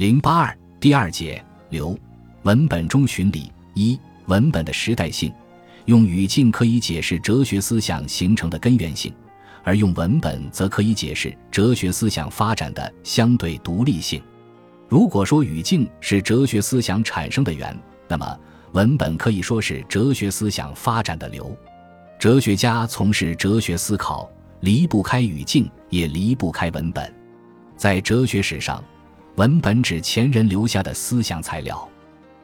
[0.00, 1.94] 零八二第二节流
[2.44, 5.30] 文本中寻理一文本的时代性，
[5.84, 9.12] 用语境可以解释哲学思想形成的根源性，
[9.62, 14.22] 而用文本则可以解释哲学思想发展的相对独立性。
[14.88, 17.78] 如果说语境是哲学思想产生的源，
[18.08, 18.40] 那么
[18.72, 21.54] 文本可以说是哲学思想发展的流。
[22.18, 24.26] 哲学家从事哲学思考，
[24.60, 27.14] 离不开语境，也离不开文本。
[27.76, 28.82] 在哲学史上，
[29.36, 31.88] 文本指前人留下的思想材料。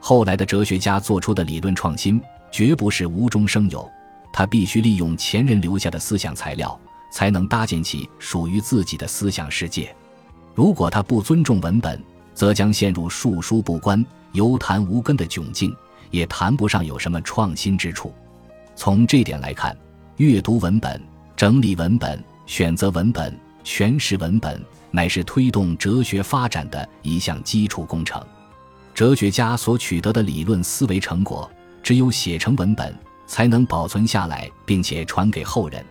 [0.00, 3.88] 后来的哲学家做出的理论创新，绝不是无中生有，
[4.32, 6.78] 他必须利用前人留下的思想材料，
[7.12, 9.94] 才能搭建起属于自己的思想世界。
[10.54, 12.02] 如果他不尊重文本，
[12.34, 15.74] 则将陷入述书不观、犹谈无根的窘境，
[16.10, 18.12] 也谈不上有什么创新之处。
[18.74, 19.76] 从这点来看，
[20.16, 21.00] 阅读文本、
[21.36, 24.60] 整理文本、选择文本、诠释文本，
[24.90, 28.24] 乃是推动哲学发展的一项基础工程。
[28.94, 31.50] 哲学家所取得的理论思维成果，
[31.82, 32.94] 只有写成文本，
[33.26, 35.84] 才能保存下来，并且传给后人。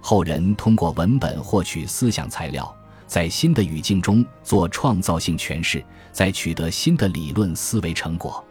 [0.00, 2.74] 后人通过文本获取思想材料，
[3.06, 8.44] 在新的语境中做创造性诠释，再取得新的理论思维成果。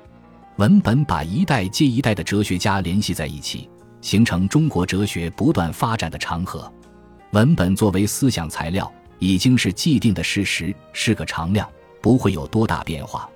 [0.57, 3.69] 文本把一代接一代的哲学家联系在一起。
[4.01, 6.69] 形成中国哲学不断发展的长河。
[7.33, 11.67] 文本作为思想材料，已经是既定的事实，是个常量，
[11.99, 13.27] 不会有多大变化。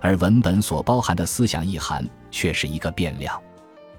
[0.00, 3.40] 而文本所包含的思想意涵，却是一个变量。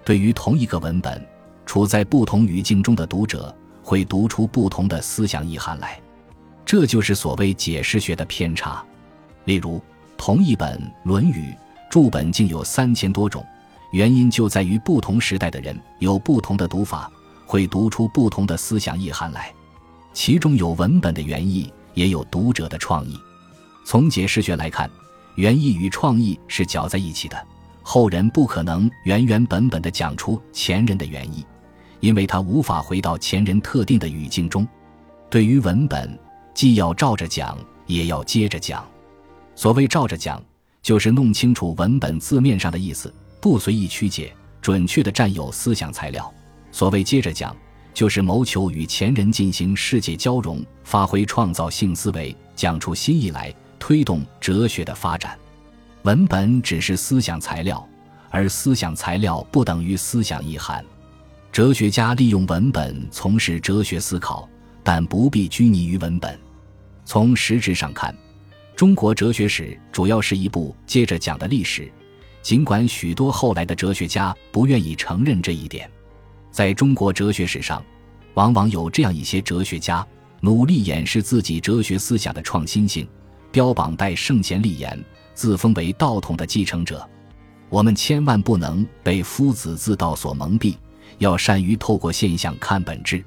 [0.03, 1.25] 对于同一个文本，
[1.66, 5.97] 处在不同语境中的读者，会读出不同的思想意涵来。
[6.66, 8.84] 这就是所谓解释学的偏差。
[9.45, 9.81] 例如，
[10.17, 11.52] 同一本《论语》，
[11.90, 13.42] 注本竟有三千多种。
[13.94, 17.09] 原因就在于不同时代的人有不同的读法，
[17.45, 19.53] 会读出不同的思想意涵来。
[20.13, 23.19] 其中有文本的原意，也有读者的创意。
[23.85, 24.89] 从解释学来看，
[25.35, 27.38] 原意与创意是搅在一起的。
[27.83, 31.45] 后人不可能原原本本的讲出前人的原意，
[31.99, 34.67] 因为他无法回到前人特定的语境中。
[35.29, 36.17] 对于文本，
[36.53, 38.84] 既要照着讲，也要接着讲。
[39.53, 40.41] 所谓照着讲，
[40.81, 43.13] 就是弄清楚文本字面上的意思。
[43.39, 46.34] 不随意曲解，准确地占有思想材料。
[46.75, 47.56] 所谓接着讲，
[47.94, 55.40] 就是谋求与前人进行世界交融，发挥创造性思维，讲出新意来，推动哲学的发展。
[56.02, 57.88] 文本只是思想材料，
[58.30, 60.84] 而思想材料不等于思想意涵。
[61.50, 64.46] 哲学家利用文本从事哲学思考，
[64.84, 66.38] 但不必拘泥于文本。
[67.06, 68.14] 从实质上看，
[68.75, 71.90] 中国哲学史主要是一部接着讲的历史。
[72.41, 75.90] 尽管许多后来的哲学家不愿意承认这一点，
[76.55, 77.83] 在中国哲学史上，
[78.35, 80.07] 往往有这样一些哲学家
[80.39, 83.05] 努力掩饰自己哲学思想的创新性，
[83.51, 84.97] 标榜代圣贤立言，
[85.33, 87.05] 自封为道统的继承者。
[87.67, 90.77] 我们千万不能被夫子自道所蒙蔽，
[91.17, 93.22] 要善于透过现象看本质。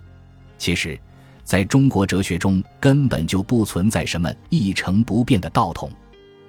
[0.56, 0.98] 其实，
[1.44, 5.92] 在中国哲学中根本就不存在什么一成不变的道统，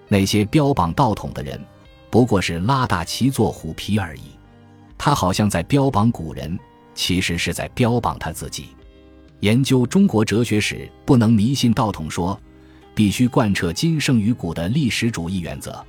[0.07, 1.59] 那些标榜道统的人。
[2.09, 4.21] 不过是拉大旗做虎皮而已，
[4.97, 6.57] 他好像在标榜古人，
[6.99, 8.67] 其实是在标榜他自己。
[9.39, 12.37] 研究中国哲学史，不能迷信道统说，
[12.93, 15.81] 必须贯彻今胜于古的历史主义原则。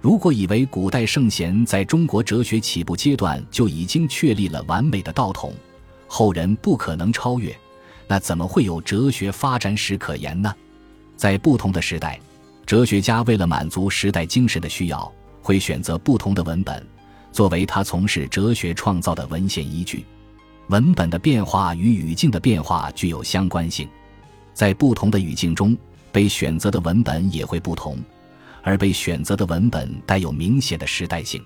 [0.00, 5.52] 如果以为古代圣贤在中国哲学起步阶段就已经确立了完美的道统，
[6.06, 7.52] 后人不可能超越，
[8.06, 10.54] 那怎么会有哲学发展史可言呢？
[11.16, 12.20] 在不同的时代，
[12.64, 15.12] 哲学家为了满足时代精神的需要。
[15.42, 16.86] 会选择不同的文本，
[17.32, 20.06] 作为他从事哲学创造的文献依据。
[20.68, 23.86] 文本的变化与语境的变化具有相关性，
[24.54, 25.76] 在不同的语境中，
[26.10, 27.98] 被选择的文本也会不同，
[28.62, 31.42] 而被选择的文本带有明显的时代性。